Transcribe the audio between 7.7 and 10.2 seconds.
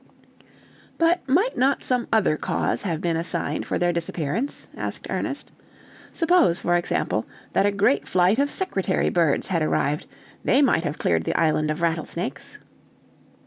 great flight of secretary birds had arrived,